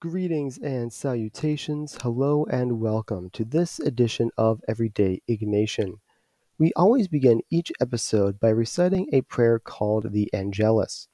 [0.00, 1.98] Greetings and salutations.
[2.00, 5.98] Hello and welcome to this edition of Everyday Ignatian.
[6.58, 11.08] We always begin each episode by reciting a prayer called the Angelus.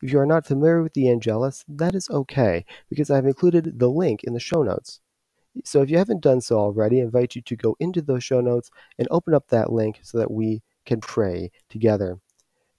[0.00, 3.90] If you are not familiar with the Angelus, that is okay, because I've included the
[3.90, 5.00] link in the show notes.
[5.64, 8.40] So if you haven't done so already, I invite you to go into those show
[8.40, 8.70] notes
[9.00, 12.20] and open up that link so that we can pray together.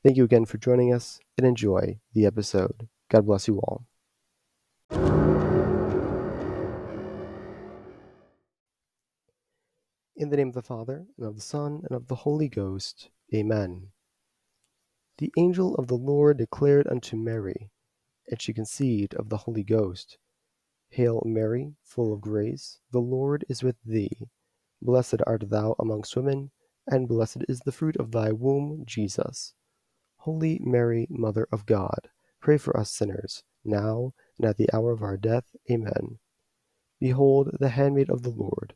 [0.05, 2.87] Thank you again for joining us and enjoy the episode.
[3.09, 5.48] God bless you all.
[10.19, 13.09] In the name of the Father, and of the Son, and of the Holy Ghost.
[13.33, 13.93] Amen.
[15.17, 17.71] The angel of the Lord declared unto Mary,
[18.27, 20.17] and she conceived of the Holy Ghost.
[20.89, 24.27] Hail Mary, full of grace, the Lord is with thee.
[24.81, 26.51] Blessed art thou amongst women,
[26.85, 29.53] and blessed is the fruit of thy womb, Jesus.
[30.17, 32.09] Holy Mary, Mother of God,
[32.41, 35.55] pray for us sinners, now and at the hour of our death.
[35.71, 36.19] Amen.
[36.99, 38.75] Behold, the handmaid of the Lord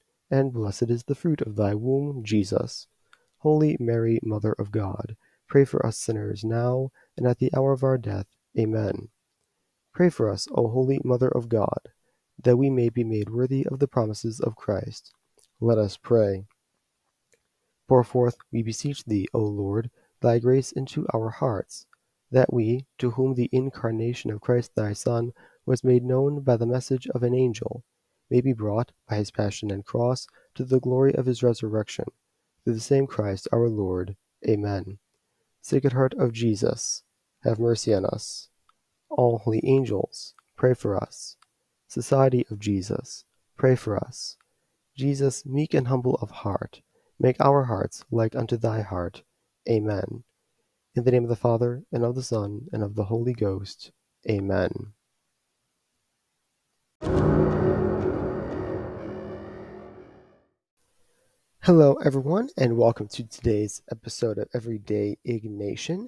[0.31, 2.87] and blessed is the fruit of thy womb, Jesus.
[3.39, 7.83] Holy Mary, Mother of God, pray for us sinners now and at the hour of
[7.83, 8.27] our death.
[8.57, 9.09] Amen.
[9.93, 11.89] Pray for us, O Holy Mother of God,
[12.41, 15.11] that we may be made worthy of the promises of Christ.
[15.59, 16.45] Let us pray.
[17.87, 21.85] Pour forth, we beseech thee, O Lord, thy grace into our hearts,
[22.31, 25.33] that we, to whom the incarnation of Christ thy Son
[25.65, 27.83] was made known by the message of an angel,
[28.31, 32.05] may be brought, by his passion and cross, to the glory of his resurrection.
[32.63, 34.15] Through the same Christ our Lord.
[34.47, 34.97] Amen.
[35.61, 37.03] Sacred Heart of Jesus,
[37.43, 38.47] have mercy on us.
[39.09, 41.35] All holy angels, pray for us.
[41.87, 43.25] Society of Jesus,
[43.57, 44.37] pray for us.
[44.95, 46.81] Jesus, meek and humble of heart,
[47.19, 49.23] make our hearts like unto thy heart.
[49.69, 50.23] Amen.
[50.95, 53.91] In the name of the Father, and of the Son, and of the Holy Ghost.
[54.29, 54.93] Amen.
[61.65, 66.07] Hello, everyone, and welcome to today's episode of Everyday Ignatian.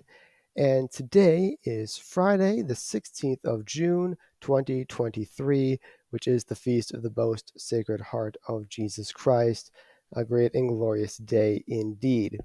[0.58, 7.14] And today is Friday, the 16th of June, 2023, which is the feast of the
[7.16, 9.70] Most Sacred Heart of Jesus Christ.
[10.16, 12.40] A great and glorious day indeed.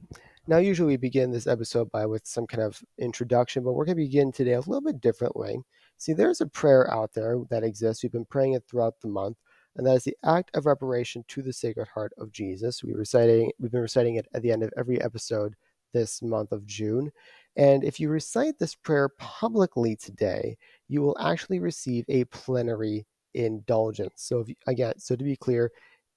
[0.46, 3.96] Now, usually we begin this episode by with some kind of introduction, but we're going
[3.96, 5.56] to begin today a little bit differently.
[5.96, 8.02] See, there's a prayer out there that exists.
[8.02, 9.38] We've been praying it throughout the month
[9.78, 12.82] and that is the act of reparation to the Sacred Heart of Jesus.
[12.82, 15.54] We reciting, we've been reciting it at the end of every episode
[15.94, 17.12] this month of June.
[17.56, 24.14] And if you recite this prayer publicly today, you will actually receive a plenary indulgence.
[24.16, 25.70] So, you, again, so to be clear,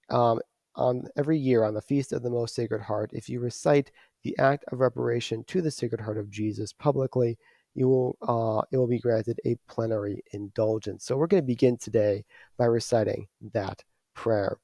[0.09, 0.41] um,
[0.75, 3.91] on every year on the Feast of the Most Sacred Heart, if you recite
[4.23, 7.38] the act of reparation to the Sacred Heart of Jesus publicly,
[7.73, 11.05] you will uh, it will be granted a plenary indulgence.
[11.05, 12.25] So we're going to begin today
[12.57, 13.83] by reciting that
[14.13, 14.57] prayer.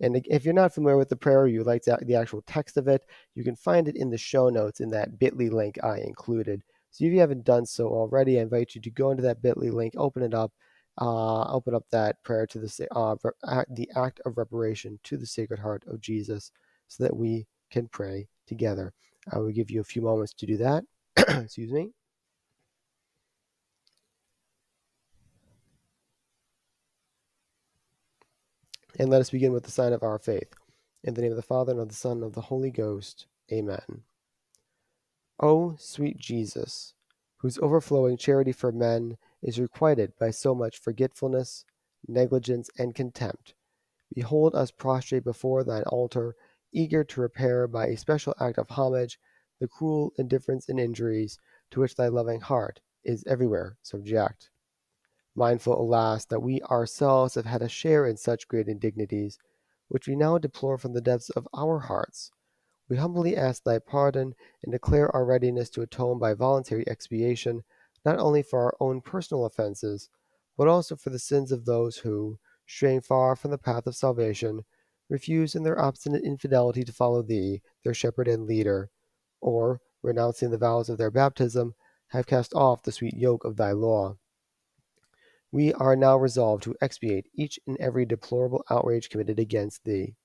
[0.00, 2.88] And if you're not familiar with the prayer, or you like the actual text of
[2.88, 3.02] it,
[3.34, 6.62] you can find it in the show notes in that bit.ly link I included.
[6.90, 9.68] So if you haven't done so already, I invite you to go into that bit.ly
[9.68, 10.52] link, open it up,
[11.00, 13.16] uh, open up that prayer to the uh,
[13.70, 16.52] the act of reparation to the Sacred Heart of Jesus,
[16.88, 18.92] so that we can pray together.
[19.32, 20.84] I will give you a few moments to do that.
[21.16, 21.90] Excuse me.
[28.98, 30.54] And let us begin with the sign of our faith.
[31.02, 33.26] In the name of the Father, and of the Son, and of the Holy Ghost.
[33.52, 34.02] Amen.
[35.40, 36.94] O sweet Jesus,
[37.38, 41.64] whose overflowing charity for men is requited by so much forgetfulness,
[42.06, 43.54] negligence, and contempt,
[44.14, 46.36] behold us prostrate before thine altar,
[46.72, 49.18] eager to repair by a special act of homage
[49.60, 51.38] the cruel indifference and injuries
[51.70, 54.50] to which thy loving heart is everywhere subject
[55.34, 59.38] mindful, alas, that we ourselves have had a share in such great indignities,
[59.88, 62.30] which we now deplore from the depths of our hearts.
[62.88, 67.64] We humbly ask thy pardon and declare our readiness to atone by voluntary expiation,
[68.04, 70.10] not only for our own personal offenses,
[70.56, 74.64] but also for the sins of those who, straying far from the path of salvation,
[75.08, 78.90] refuse in their obstinate infidelity to follow thee, their shepherd and leader,
[79.40, 81.74] or, renouncing the vows of their baptism,
[82.08, 84.16] have cast off the sweet yoke of thy law.
[85.54, 90.16] We are now resolved to expiate each and every deplorable outrage committed against thee.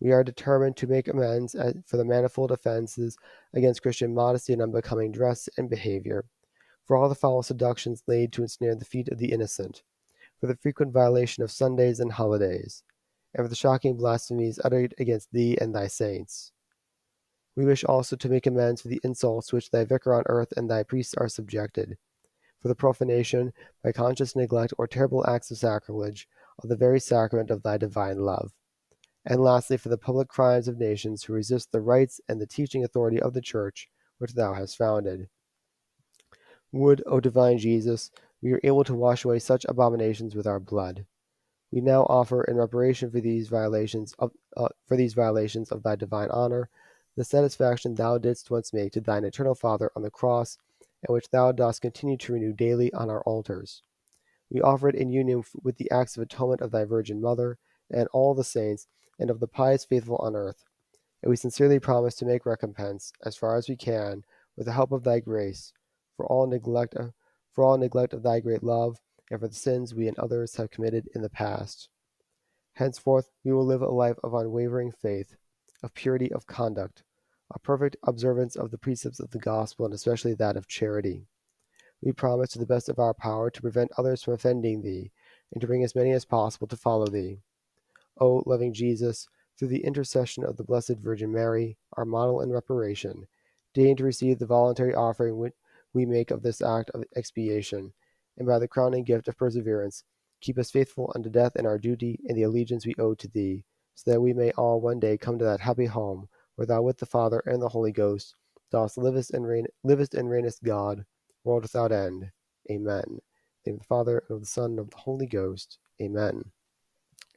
[0.00, 3.16] We are determined to make amends uh, for the manifold offenses
[3.52, 6.24] against Christian modesty and unbecoming dress and behavior,
[6.86, 9.84] for all the foul seductions laid to ensnare the feet of the innocent,
[10.40, 12.82] for the frequent violation of Sundays and holidays,
[13.32, 16.50] and for the shocking blasphemies uttered against thee and thy saints.
[17.54, 20.68] We wish also to make amends for the insults which thy vicar on earth and
[20.68, 21.96] thy priests are subjected,
[22.64, 23.52] for the profanation,
[23.82, 26.26] by conscious neglect or terrible acts of sacrilege,
[26.62, 28.54] of the very sacrament of thy divine love.
[29.26, 32.82] And lastly, for the public crimes of nations who resist the rights and the teaching
[32.82, 35.28] authority of the Church which thou hast founded.
[36.72, 41.04] Would, O divine Jesus, we were able to wash away such abominations with our blood.
[41.70, 45.96] We now offer in reparation for these violations of uh, for these violations of thy
[45.96, 46.70] divine honor
[47.16, 50.56] the satisfaction thou didst once make to thine eternal Father on the cross,
[51.06, 53.82] and which thou dost continue to renew daily on our altars.
[54.50, 57.58] We offer it in union with the acts of atonement of thy Virgin Mother
[57.90, 58.86] and all the saints,
[59.18, 60.64] and of the pious faithful on earth.
[61.22, 64.24] And we sincerely promise to make recompense, as far as we can,
[64.56, 65.72] with the help of thy grace,
[66.16, 67.08] for all neglect, uh,
[67.52, 68.98] for all neglect of thy great love,
[69.30, 71.88] and for the sins we and others have committed in the past.
[72.74, 75.36] Henceforth, we will live a life of unwavering faith
[75.82, 77.02] of purity of conduct,
[77.52, 81.26] a perfect observance of the precepts of the gospel, and especially that of charity.
[82.00, 85.10] We promise to the best of our power to prevent others from offending thee,
[85.52, 87.38] and to bring as many as possible to follow thee.
[88.20, 89.26] O loving Jesus,
[89.58, 93.26] through the intercession of the Blessed Virgin Mary, our model and reparation,
[93.72, 95.54] deign to receive the voluntary offering which
[95.92, 97.92] we make of this act of expiation,
[98.36, 100.04] and by the crowning gift of perseverance,
[100.40, 103.64] keep us faithful unto death in our duty and the allegiance we owe to thee
[103.94, 106.98] so that we may all one day come to that happy home where thou with
[106.98, 108.34] the Father and the Holy Ghost
[108.70, 111.04] dost livest and reign livest and reignest God,
[111.44, 112.30] world without end.
[112.70, 113.20] Amen.
[113.66, 115.78] In the Father, and of the Son, and of the Holy Ghost.
[116.02, 116.44] Amen.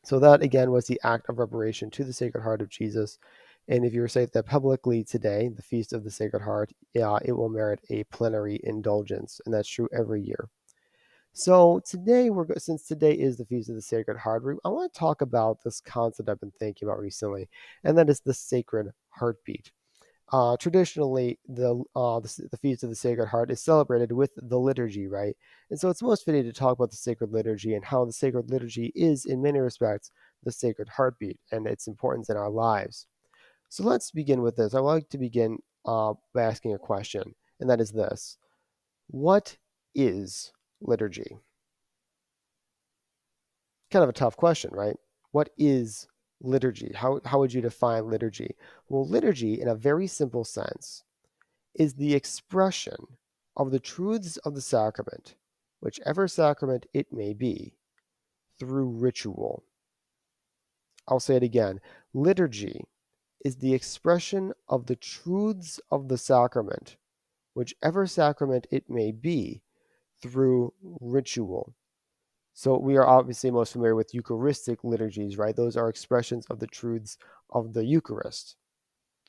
[0.04, 3.19] So that again was the act of reparation to the Sacred Heart of Jesus.
[3.68, 7.34] And if you recite that publicly today, the Feast of the Sacred Heart, yeah, it
[7.34, 10.50] will merit a plenary indulgence, and that's true every year.
[11.38, 15.00] So today we're since today is the feast of the Sacred Heart, I want to
[15.00, 17.48] talk about this concept I've been thinking about recently,
[17.84, 19.72] and that is the sacred heartbeat.
[20.34, 24.57] Uh, traditionally, the, uh, the, the feast of the Sacred Heart is celebrated with the
[24.57, 25.36] liturgy, right?
[25.69, 28.50] And so it's most fitting to talk about the sacred liturgy and how the sacred
[28.50, 30.10] liturgy is, in many respects,
[30.44, 33.06] the sacred heartbeat and its importance in our lives.
[33.69, 34.74] So let's begin with this.
[34.74, 38.40] I would like to begin uh, by asking a question, and that is this:
[39.12, 39.56] What
[39.94, 40.51] is
[40.82, 41.38] liturgy?
[43.92, 44.98] Kind of a tough question, right?
[45.32, 46.08] What is
[46.42, 46.92] liturgy?
[46.94, 48.56] How, how would you define liturgy?
[48.90, 51.04] Well, liturgy, in a very simple sense,
[51.76, 52.96] is the expression
[53.56, 55.36] of the truths of the sacrament,
[55.80, 57.74] whichever sacrament it may be,
[58.60, 59.64] through ritual.
[61.08, 61.80] I'll say it again
[62.14, 62.82] liturgy
[63.46, 66.98] is the expression of the truths of the sacrament,
[67.54, 69.62] whichever sacrament it may be,
[70.22, 71.74] through ritual.
[72.54, 75.56] So we are obviously most familiar with Eucharistic liturgies, right?
[75.56, 77.18] Those are expressions of the truths
[77.52, 78.56] of the Eucharist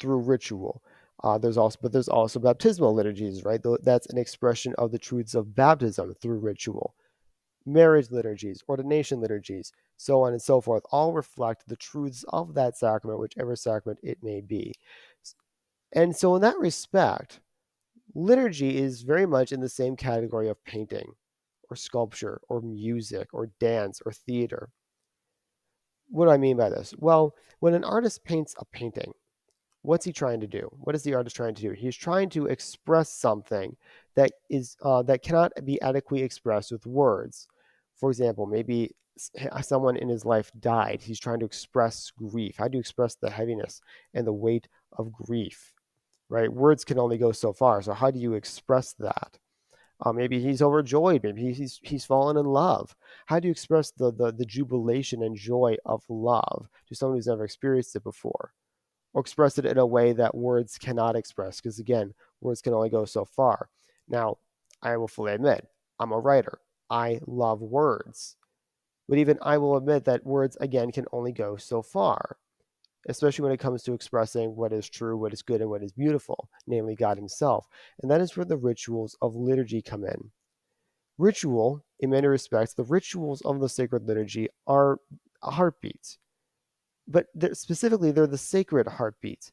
[0.00, 0.82] through ritual.
[1.22, 3.60] Uh, there's also, but there's also baptismal liturgies, right?
[3.82, 6.94] That's an expression of the truths of baptism through ritual.
[7.66, 12.78] Marriage liturgies, ordination liturgies, so on and so forth, all reflect the truths of that
[12.78, 14.72] sacrament, whichever sacrament it may be.
[15.92, 17.40] And so, in that respect,
[18.14, 21.12] liturgy is very much in the same category of painting
[21.70, 24.70] or sculpture or music or dance or theater.
[26.10, 26.94] What do I mean by this?
[26.98, 29.12] Well, when an artist paints a painting,
[29.82, 30.68] what's he trying to do?
[30.80, 31.72] What is the artist trying to do?
[31.72, 33.76] He's trying to express something
[34.16, 37.46] that is uh, that cannot be adequately expressed with words.
[37.96, 38.94] For example, maybe
[39.62, 41.02] someone in his life died.
[41.02, 42.56] He's trying to express grief.
[42.56, 43.80] How do you express the heaviness
[44.14, 45.74] and the weight of grief?
[46.28, 46.52] Right?
[46.52, 47.82] Words can only go so far.
[47.82, 49.38] So how do you express that?
[50.04, 51.24] Uh, maybe he's overjoyed.
[51.24, 52.94] Maybe he's he's fallen in love.
[53.26, 57.26] How do you express the, the the jubilation and joy of love to someone who's
[57.26, 58.52] never experienced it before,
[59.12, 61.60] or express it in a way that words cannot express?
[61.60, 63.68] Because again, words can only go so far.
[64.08, 64.38] Now,
[64.80, 65.66] I will fully admit,
[65.98, 66.60] I'm a writer.
[66.90, 68.36] I love words,
[69.08, 72.36] but even I will admit that words again can only go so far
[73.08, 75.92] especially when it comes to expressing what is true, what is good, and what is
[75.92, 77.66] beautiful, namely God Himself.
[78.02, 80.30] And that is where the rituals of liturgy come in.
[81.16, 85.00] Ritual, in many respects, the rituals of the sacred liturgy are
[85.42, 86.18] heartbeats,
[87.08, 89.50] but they're, specifically, they're the sacred heartbeat.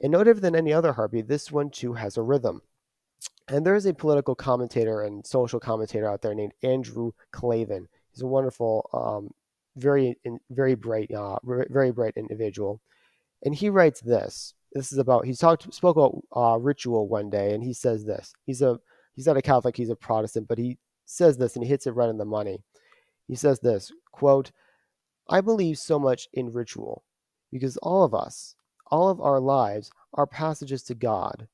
[0.00, 2.62] And no different than any other heartbeat, this one too has a rhythm.
[3.48, 7.88] And there's a political commentator and social commentator out there named Andrew Klavan.
[8.12, 9.30] He's a wonderful, um,
[9.76, 10.16] very,
[10.50, 12.80] very bright, uh, very bright individual.
[13.44, 14.54] And he writes this.
[14.72, 18.32] This is about he talked spoke about uh, ritual one day, and he says this.
[18.44, 18.78] He's a
[19.14, 21.92] he's not a Catholic, he's a Protestant, but he says this, and he hits it
[21.92, 22.62] right on the money.
[23.28, 24.50] He says this quote,
[25.28, 27.04] I believe so much in ritual
[27.50, 28.54] because all of us,
[28.90, 31.48] all of our lives, are passages to God.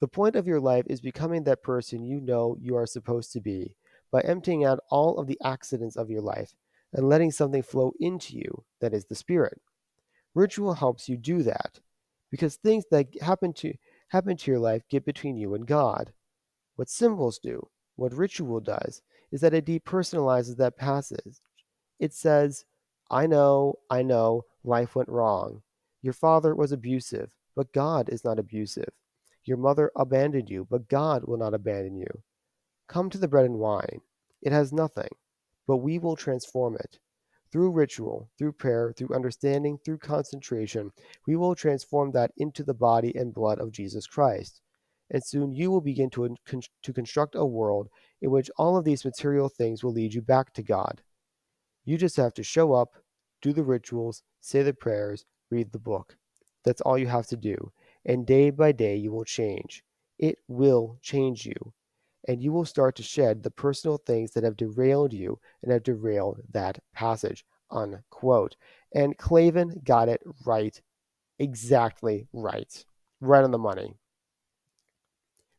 [0.00, 3.40] The point of your life is becoming that person you know you are supposed to
[3.40, 3.76] be
[4.10, 6.54] by emptying out all of the accidents of your life
[6.92, 9.60] and letting something flow into you that is the Spirit.
[10.34, 11.80] Ritual helps you do that
[12.30, 13.74] because things that happen to
[14.08, 16.12] happen to your life get between you and God.
[16.76, 19.02] What symbols do, what ritual does,
[19.32, 21.40] is that it depersonalizes that passage.
[21.98, 22.64] It says,
[23.10, 25.62] I know, I know, life went wrong.
[26.02, 28.90] Your father was abusive, but God is not abusive.
[29.44, 32.22] Your mother abandoned you, but God will not abandon you.
[32.88, 34.00] Come to the bread and wine.
[34.42, 35.08] It has nothing,
[35.66, 36.98] but we will transform it.
[37.52, 40.90] Through ritual, through prayer, through understanding, through concentration,
[41.26, 44.60] we will transform that into the body and blood of Jesus Christ.
[45.10, 46.34] And soon you will begin to,
[46.82, 47.88] to construct a world
[48.20, 51.02] in which all of these material things will lead you back to God.
[51.84, 52.94] You just have to show up,
[53.40, 56.16] do the rituals, say the prayers, read the book.
[56.64, 57.72] That's all you have to do.
[58.04, 59.84] And day by day, you will change.
[60.18, 61.72] It will change you.
[62.28, 65.82] And you will start to shed the personal things that have derailed you and have
[65.82, 67.44] derailed that passage.
[67.70, 68.56] Unquote.
[68.94, 70.80] And Klavan got it right.
[71.38, 72.84] Exactly right.
[73.20, 73.94] Right on the money.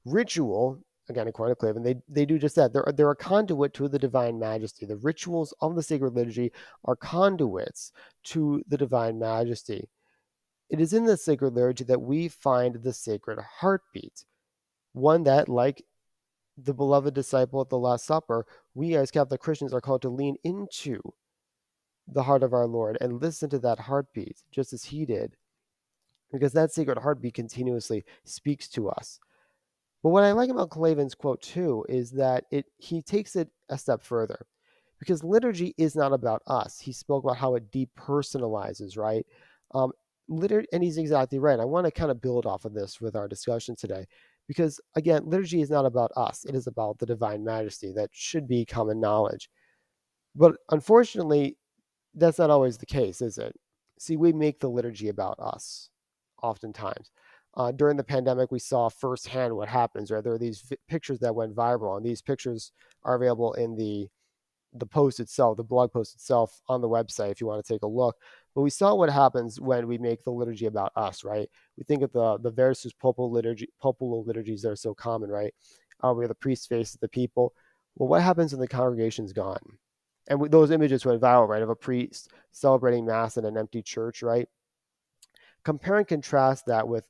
[0.06, 2.74] Ritual again, according to Klavan, they, they do just that.
[2.74, 4.86] They're, they're a conduit to the divine majesty.
[4.86, 6.52] The rituals of the sacred liturgy
[6.86, 7.92] are conduits
[8.26, 9.88] to the divine majesty.
[10.70, 14.26] It is in the sacred liturgy that we find the sacred heartbeat,
[14.94, 15.84] one that, like
[16.58, 20.36] the beloved disciple at the Last Supper, we as Catholic Christians are called to lean
[20.44, 21.00] into
[22.08, 25.36] the heart of our Lord and listen to that heartbeat, just as he did,
[26.32, 29.20] because that sacred heartbeat continuously speaks to us.
[30.04, 33.78] But what I like about Klavan's quote too is that it he takes it a
[33.78, 34.46] step further.
[35.00, 36.80] Because liturgy is not about us.
[36.80, 39.26] He spoke about how it depersonalizes, right?
[39.76, 39.92] Um,
[40.30, 41.60] and he's exactly right.
[41.60, 44.08] I want to kind of build off of this with our discussion today.
[44.48, 47.92] Because again, liturgy is not about us, it is about the divine majesty.
[47.94, 49.50] That should be common knowledge.
[50.36, 51.58] But unfortunately,
[52.14, 53.54] that's not always the case, is it?
[54.00, 55.90] See, we make the liturgy about us
[56.42, 57.12] oftentimes
[57.58, 60.12] uh, during the pandemic, we saw firsthand what happens.
[60.12, 62.72] Right, there are these v- pictures that went viral, and these pictures
[63.04, 64.08] are available in the
[64.74, 67.82] the post itself, the blog post itself on the website if you want to take
[67.82, 68.16] a look.
[68.58, 71.48] But we saw what happens when we make the liturgy about us, right?
[71.78, 75.54] We think of the the versus popul liturgy, popular liturgies that are so common, right?
[76.04, 77.54] Uh, where the priest faces the people.
[77.98, 79.60] Well, what happens when the congregation's gone?
[80.28, 83.84] And we, those images went viral, right, of a priest celebrating mass in an empty
[83.84, 84.50] church, right?
[85.64, 87.06] Compare and contrast that with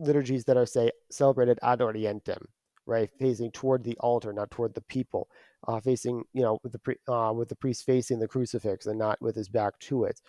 [0.00, 2.44] liturgies that are, say, celebrated ad orientem,
[2.86, 5.28] right, facing toward the altar, not toward the people,
[5.68, 8.98] uh, facing, you know, with the pri- uh, with the priest facing the crucifix and
[8.98, 10.20] not with his back to it.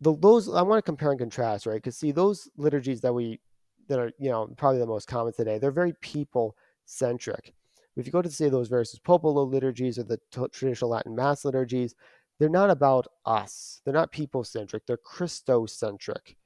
[0.00, 1.76] The, those I want to compare and contrast, right?
[1.76, 3.40] Because see, those liturgies that we
[3.88, 7.54] that are, you know, probably the most common today, they're very people centric.
[7.96, 11.44] If you go to say those versus popolo liturgies or the t- traditional Latin Mass
[11.44, 11.94] liturgies,
[12.38, 13.80] they're not about us.
[13.84, 14.84] They're not people centric.
[14.86, 16.36] They're Christocentric.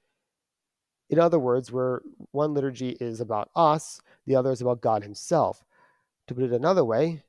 [1.08, 5.64] In other words, where one liturgy is about us, the other is about God Himself.
[6.28, 7.24] To put it another way,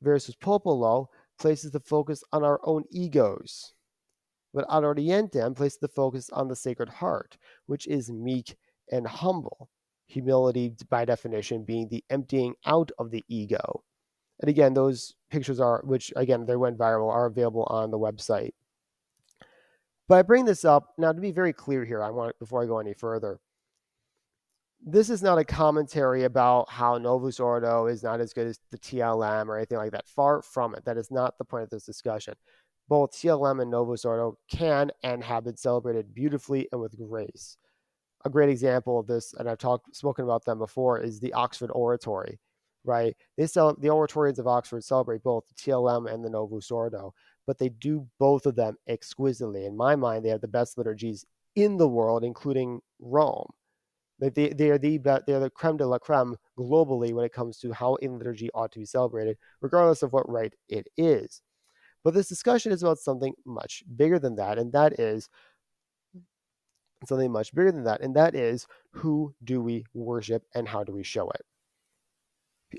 [0.00, 3.74] versus popolo places the focus on our own egos,
[4.54, 7.36] but ad orientem places the focus on the Sacred Heart,
[7.66, 8.56] which is meek
[8.90, 9.68] and humble.
[10.06, 13.82] Humility, by definition, being the emptying out of the ego.
[14.40, 18.52] And again, those pictures are, which again, they went viral, are available on the website.
[20.08, 22.02] But I bring this up now to be very clear here.
[22.02, 23.38] I want before I go any further.
[24.80, 28.78] This is not a commentary about how Novus Ordo is not as good as the
[28.78, 30.08] TLM or anything like that.
[30.08, 30.84] Far from it.
[30.84, 32.34] That is not the point of this discussion.
[32.88, 37.56] Both TLM and Novus Ordo can and have been celebrated beautifully and with grace.
[38.24, 41.70] A great example of this, and I've talked spoken about them before, is the Oxford
[41.72, 42.40] Oratory.
[42.84, 43.16] Right?
[43.36, 47.12] They sell the Oratorians of Oxford celebrate both the TLM and the Novus Ordo
[47.48, 49.64] but they do both of them exquisitely.
[49.64, 51.24] In my mind, they have the best liturgies
[51.56, 53.48] in the world, including Rome.
[54.20, 57.56] They, they, are the they are the creme de la creme globally when it comes
[57.60, 61.40] to how in liturgy ought to be celebrated, regardless of what rite it is.
[62.04, 65.28] But this discussion is about something much bigger than that, and that is
[67.06, 70.92] something much bigger than that, and that is who do we worship and how do
[70.92, 71.42] we show it?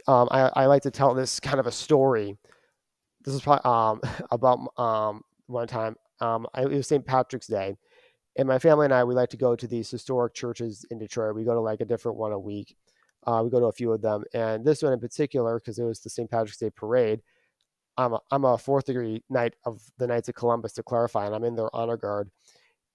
[0.07, 2.37] Um, I, I like to tell this kind of a story.
[3.23, 5.95] This is probably um, about um, one time.
[6.21, 7.05] Um, I, it was St.
[7.05, 7.75] Patrick's Day,
[8.37, 11.35] and my family and I we like to go to these historic churches in Detroit.
[11.35, 12.75] We go to like a different one a week.
[13.25, 15.83] Uh, we go to a few of them, and this one in particular because it
[15.83, 16.29] was the St.
[16.29, 17.21] Patrick's Day parade.
[17.99, 21.35] I'm a, I'm a fourth degree knight of the Knights of Columbus to clarify, and
[21.35, 22.29] I'm in their honor guard.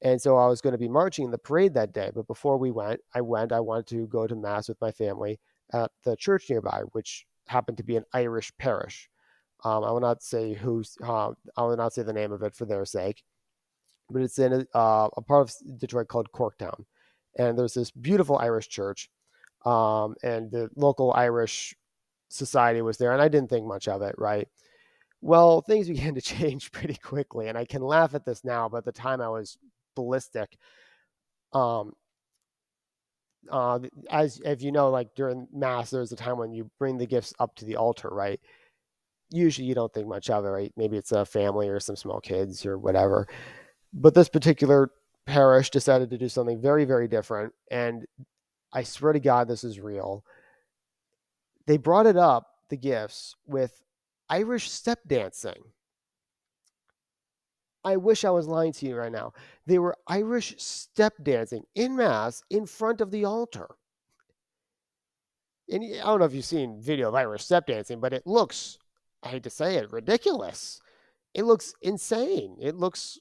[0.03, 2.11] And so I was going to be marching in the parade that day.
[2.15, 5.39] But before we went, I went, I wanted to go to Mass with my family
[5.73, 9.09] at the church nearby, which happened to be an Irish parish.
[9.63, 12.55] Um, I will not say who's, uh, I will not say the name of it
[12.55, 13.23] for their sake,
[14.11, 16.85] but it's in a, uh, a part of Detroit called Corktown.
[17.39, 19.11] And there's this beautiful Irish church.
[19.65, 21.75] Um, and the local Irish
[22.29, 23.13] society was there.
[23.13, 24.49] And I didn't think much of it, right?
[25.25, 28.79] Well, things began to change pretty quickly, and I can laugh at this now, but
[28.79, 29.59] at the time I was
[29.97, 30.57] ballistic.
[31.53, 31.95] Um,
[33.51, 37.07] uh, as if you know, like during mass, there's a time when you bring the
[37.07, 38.41] gifts up to the altar, right?
[39.31, 40.73] Usually, you don't think much of it, right?
[40.77, 43.27] Maybe it's a family or some small kids or whatever.
[43.95, 44.91] But this particular
[45.27, 48.05] parish decided to do something very, very different, and
[48.73, 50.25] I swear to God, this is real.
[51.67, 53.81] They brought it up, the gifts, with
[54.29, 55.63] Irish step dancing.
[57.85, 59.35] I wish I was lying to you right now.
[59.67, 63.69] They were Irish step dancing in mass in front of the altar.
[65.69, 68.79] And I don't know if you've seen video of Irish step dancing, but it looks,
[69.23, 70.81] I hate to say it, ridiculous.
[71.35, 72.57] It looks insane.
[72.61, 73.19] It looks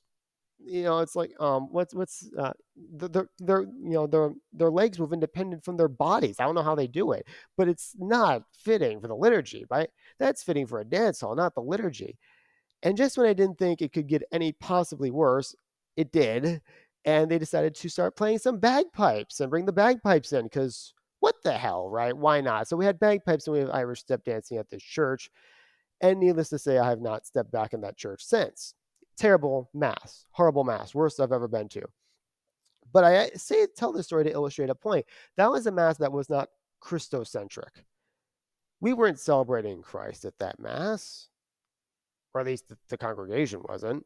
[0.65, 4.99] you know, it's like um, what's what's uh, their their you know their their legs
[4.99, 6.37] move independent from their bodies.
[6.39, 7.27] I don't know how they do it,
[7.57, 9.89] but it's not fitting for the liturgy, right?
[10.19, 12.17] That's fitting for a dance hall, not the liturgy.
[12.83, 15.55] And just when I didn't think it could get any possibly worse,
[15.97, 16.61] it did,
[17.05, 21.35] and they decided to start playing some bagpipes and bring the bagpipes in because what
[21.43, 22.15] the hell, right?
[22.15, 22.67] Why not?
[22.67, 25.29] So we had bagpipes and we have Irish step dancing at this church,
[26.01, 28.73] and needless to say, I have not stepped back in that church since
[29.17, 31.83] terrible mass, horrible mass, worst I've ever been to.
[32.91, 35.05] But I say tell this story to illustrate a point.
[35.37, 36.49] That was a mass that was not
[36.81, 37.85] Christocentric.
[38.81, 41.29] We weren't celebrating Christ at that mass,
[42.33, 44.05] or at least the, the congregation wasn't.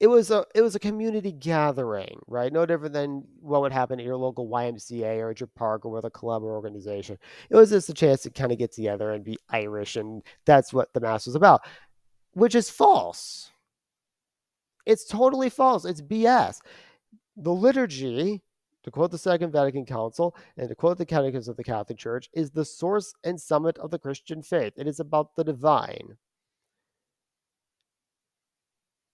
[0.00, 2.52] It was a it was a community gathering, right?
[2.52, 5.90] No different than what would happen at your local YMCA or at your park or
[5.90, 7.18] with a club or organization.
[7.50, 10.72] It was just a chance to kind of get together and be Irish, and that's
[10.72, 11.62] what the mass was about,
[12.34, 13.50] which is false
[14.88, 15.84] it's totally false.
[15.84, 16.60] It's BS.
[17.36, 18.42] The liturgy,
[18.82, 22.30] to quote the Second Vatican Council and to quote the Catechism of the Catholic Church,
[22.32, 24.72] is the source and summit of the Christian faith.
[24.76, 26.16] It is about the divine.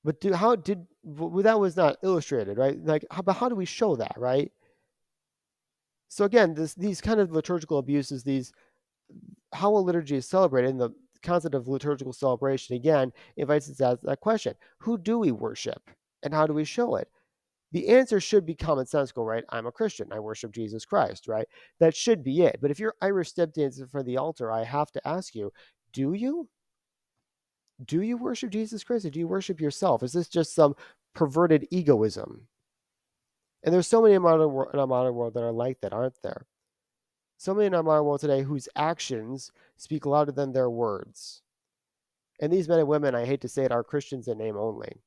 [0.04, 2.78] But do, how did well, that was not illustrated, right?
[2.84, 4.52] Like, how, but how do we show that, right?
[6.08, 8.52] So again, this these kind of liturgical abuses, these
[9.52, 10.90] how a liturgy is celebrated, and the
[11.24, 15.90] concept of liturgical celebration again invites us to ask that question Who do we worship
[16.22, 17.08] and how do we show it?
[17.72, 19.42] The answer should be commonsensical, right?
[19.48, 20.12] I'm a Christian.
[20.12, 21.46] I worship Jesus Christ, right?
[21.80, 22.58] That should be it.
[22.62, 25.52] But if you're Irish step dancing for the altar, I have to ask you,
[25.92, 26.48] do you?
[27.84, 30.04] Do you worship Jesus Christ or do you worship yourself?
[30.04, 30.76] Is this just some
[31.14, 32.46] perverted egoism?
[33.64, 34.52] And there's so many in, modern,
[34.88, 36.46] modern world that are like that, aren't there?
[37.44, 41.42] So many in our modern world today whose actions speak louder than their words.
[42.40, 45.02] And these men and women, I hate to say it, are Christians in name only.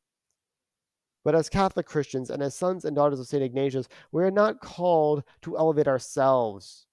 [1.25, 3.43] But as Catholic Christians and as sons and daughters of St.
[3.43, 6.85] Ignatius, we are not called to elevate ourselves.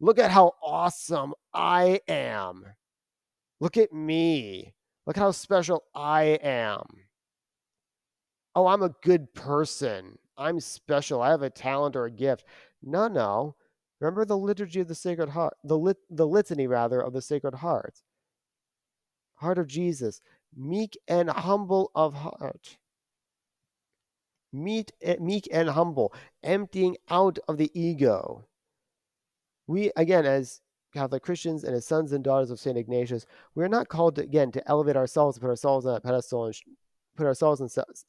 [0.00, 2.64] Look at how awesome I am.
[3.60, 4.72] Look at me.
[5.06, 6.82] Look how special I am.
[8.54, 10.18] Oh, I'm a good person.
[10.36, 11.20] I'm special.
[11.20, 12.46] I have a talent or a gift.
[12.82, 13.54] No, no.
[14.02, 17.54] Remember the liturgy of the Sacred Heart, the lit, the litany rather of the Sacred
[17.54, 18.02] Heart.
[19.34, 20.20] Heart of Jesus,
[20.56, 22.78] meek and humble of heart.
[24.52, 26.12] Meek, eh, meek and humble,
[26.42, 28.48] emptying out of the ego.
[29.68, 30.62] We again, as
[30.92, 34.22] Catholic Christians and as sons and daughters of Saint Ignatius, we are not called to,
[34.22, 36.56] again to elevate ourselves, put ourselves on a pedestal and
[37.16, 37.60] put ourselves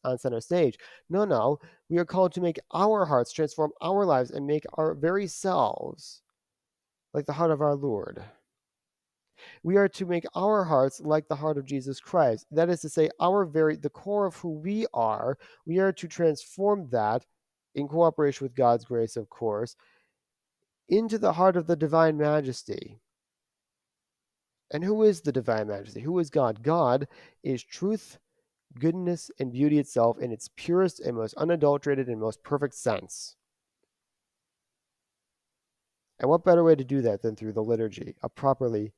[0.04, 0.78] on, center stage.
[1.10, 1.60] No, no.
[1.90, 6.22] We are called to make our hearts transform our lives and make our very selves
[7.14, 8.24] like the heart of our Lord.
[9.64, 12.46] We are to make our hearts like the heart of Jesus Christ.
[12.52, 16.08] That is to say, our very the core of who we are, we are to
[16.08, 17.26] transform that
[17.76, 19.76] in cooperation with God's grace, of course,
[20.90, 23.00] into the heart of the divine majesty.
[24.72, 26.02] And who is the divine majesty?
[26.02, 26.64] Who is God?
[26.64, 27.08] God
[27.44, 28.18] is truth
[28.80, 33.36] goodness and beauty itself in its purest and most unadulterated and most perfect sense.
[36.20, 38.94] And what better way to do that than through the liturgy, a properly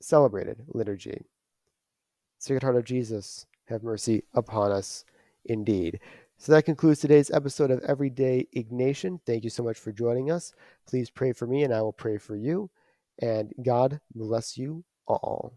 [0.00, 1.26] celebrated liturgy?
[2.38, 5.04] Sacred Heart of Jesus, have mercy upon us
[5.44, 6.00] indeed.
[6.38, 9.20] So that concludes today's episode of Everyday Ignatian.
[9.26, 10.54] Thank you so much for joining us.
[10.88, 12.70] Please pray for me, and I will pray for you.
[13.20, 15.52] And God bless you all.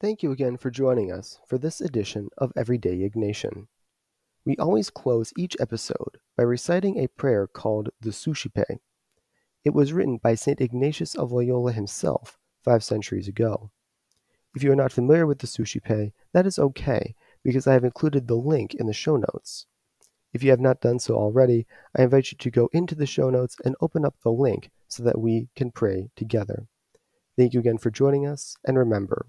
[0.00, 3.66] Thank you again for joining us for this edition of Everyday Ignatian.
[4.46, 8.80] We always close each episode by reciting a prayer called the Suscipe.
[9.62, 10.58] It was written by St.
[10.58, 13.72] Ignatius of Loyola himself five centuries ago.
[14.56, 18.26] If you are not familiar with the Suscipe, that is okay, because I have included
[18.26, 19.66] the link in the show notes.
[20.32, 23.28] If you have not done so already, I invite you to go into the show
[23.28, 26.68] notes and open up the link so that we can pray together.
[27.36, 29.26] Thank you again for joining us, and remember,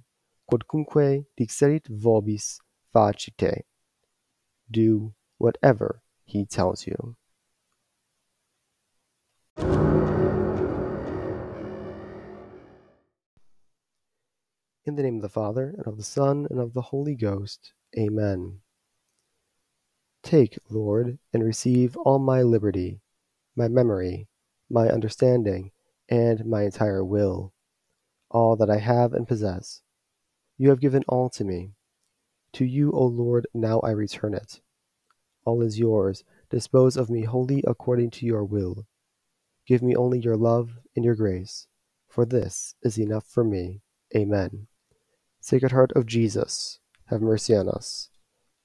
[0.52, 2.60] quodcumque dixerit vobis
[2.94, 3.62] facite.
[4.70, 7.16] Do whatever he tells you.
[14.84, 17.74] In the name of the Father, and of the Son, and of the Holy Ghost.
[17.98, 18.60] Amen.
[20.24, 23.00] Take, Lord, and receive all my liberty,
[23.56, 24.28] my memory,
[24.70, 25.72] my understanding,
[26.10, 27.54] and my entire will,
[28.30, 29.82] all that I have and possess.
[30.62, 31.72] You have given all to me.
[32.54, 34.62] To you, O Lord, now I return it.
[35.44, 36.24] All is yours.
[36.52, 38.86] Dispose of me wholly according to your will.
[39.66, 41.66] Give me only your love and your grace,
[42.08, 43.82] for this is enough for me.
[44.16, 44.68] Amen.
[45.40, 48.12] Sacred Heart of Jesus, have mercy on us.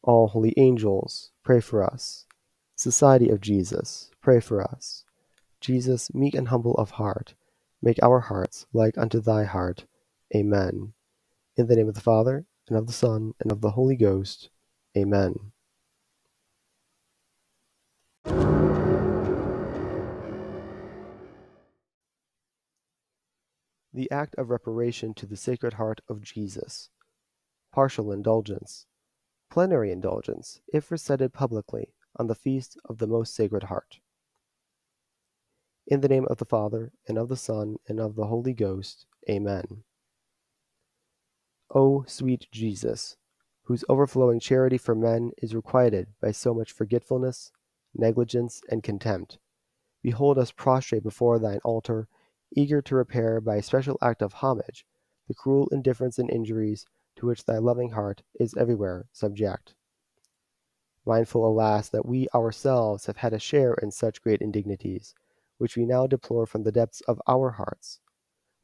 [0.03, 2.27] All holy angels, pray for us.
[2.75, 5.07] Society of Jesus, pray for us.
[5.63, 7.33] Jesus, meek and humble of heart,
[7.81, 9.87] make our hearts like unto thy heart.
[10.35, 10.93] Amen.
[11.59, 14.51] In the name of the Father, and of the Son, and of the Holy Ghost.
[14.95, 15.53] Amen.
[23.95, 26.91] The act of reparation to the Sacred Heart of Jesus.
[27.73, 28.85] Partial indulgence.
[29.51, 34.01] Plenary indulgence, if recited publicly on the feast of the Most Sacred Heart.
[35.87, 39.07] In the name of the Father, and of the Son, and of the Holy Ghost.
[39.31, 39.85] Amen.
[41.79, 43.19] O sweet Jesus,
[43.65, 47.53] whose overflowing charity for men is requited by so much forgetfulness,
[47.95, 49.39] negligence, and contempt,
[50.03, 52.09] behold us prostrate before thine altar
[52.51, 54.87] eager to repair by a special act of homage
[55.29, 59.75] the cruel indifference and injuries to which thy loving heart is everywhere subject.
[61.05, 65.15] Mindful, alas, that we ourselves have had a share in such great indignities,
[65.59, 68.01] which we now deplore from the depths of our hearts,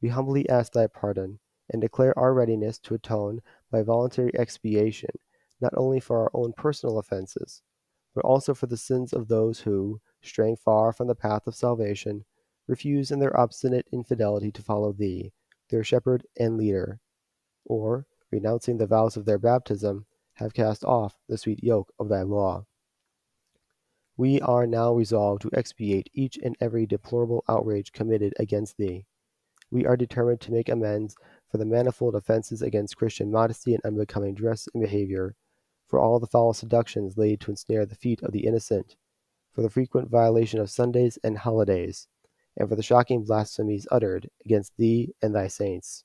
[0.00, 5.10] we humbly ask thy pardon, and declare our readiness to atone by voluntary expiation,
[5.60, 7.62] not only for our own personal offenses,
[8.14, 12.24] but also for the sins of those who, straying far from the path of salvation,
[12.66, 15.32] refuse in their obstinate infidelity to follow thee,
[15.70, 17.00] their shepherd and leader,
[17.64, 22.22] or, renouncing the vows of their baptism, have cast off the sweet yoke of thy
[22.22, 22.64] law.
[24.16, 29.06] We are now resolved to expiate each and every deplorable outrage committed against thee.
[29.70, 31.16] We are determined to make amends
[31.52, 35.36] for the manifold offenses against Christian modesty and unbecoming dress and behavior,
[35.86, 38.96] for all the foul seductions laid to ensnare the feet of the innocent,
[39.52, 42.08] for the frequent violation of Sundays and holidays,
[42.56, 46.04] and for the shocking blasphemies uttered against thee and thy saints.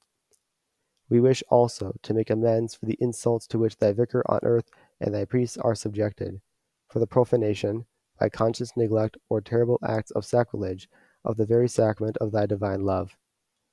[1.09, 4.69] We wish also to make amends for the insults to which thy vicar on earth
[4.99, 6.41] and thy priests are subjected,
[6.89, 7.85] for the profanation,
[8.19, 10.89] by conscious neglect or terrible acts of sacrilege,
[11.23, 13.15] of the very sacrament of thy divine love.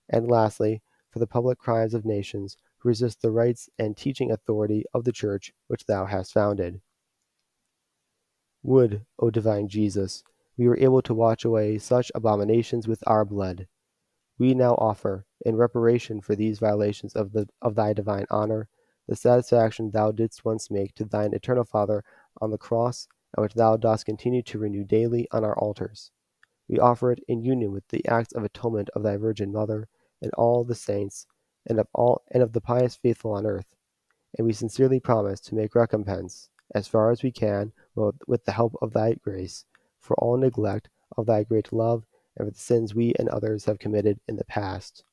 [0.09, 0.83] And lastly,
[1.15, 5.13] for the public crimes of nations who resist the rights and teaching authority of the
[5.13, 6.81] Church which thou hast founded.
[8.65, 10.25] Would, O divine Jesus,
[10.59, 13.69] we were able to watch away such abominations with our blood.
[14.41, 18.69] We now offer, in reparation for these violations of, the, of thy divine honor,
[19.07, 22.03] the satisfaction thou didst once make to thine eternal Father
[22.41, 26.11] on the cross, and which thou dost continue to renew daily on our altars.
[26.67, 29.87] We offer it in union with the acts of atonement of thy Virgin Mother
[30.25, 31.29] and all the saints,
[31.67, 33.77] and of all and of the pious faithful on earth.
[34.37, 38.75] And we sincerely promise to make recompense, as far as we can, with the help
[38.83, 39.65] of thy grace,
[40.01, 42.05] for all neglect of thy great love
[42.37, 45.05] and for the sins we and others have committed in the past.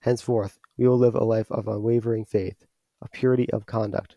[0.00, 2.66] Henceforth, we will live a life of unwavering faith,
[3.00, 4.16] of purity of conduct,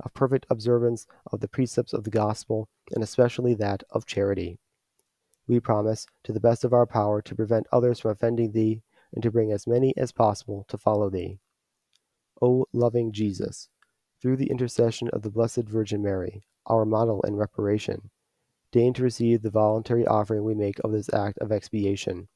[0.00, 4.58] of perfect observance of the precepts of the gospel, and especially that of charity.
[5.48, 9.22] We promise, to the best of our power, to prevent others from offending thee, and
[9.22, 11.38] to bring as many as possible to follow thee.
[12.42, 13.68] O loving Jesus,
[14.20, 18.10] through the intercession of the Blessed Virgin Mary, our model and reparation,
[18.72, 22.28] deign to receive the voluntary offering we make of this act of expiation,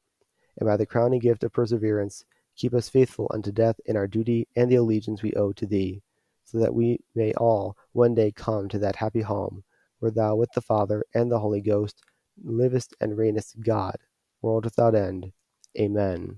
[0.57, 4.47] and by the crowning gift of perseverance, keep us faithful unto death in our duty
[4.55, 6.01] and the allegiance we owe to Thee,
[6.45, 9.63] so that we may all one day come to that happy home
[9.99, 12.01] where Thou with the Father and the Holy Ghost
[12.43, 13.97] livest and reignest God,
[14.41, 15.31] world without end.
[15.79, 16.37] Amen.